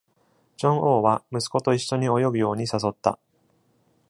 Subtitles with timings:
[0.57, 3.19] ジョン王は息子と一緒に泳ぐように誘った。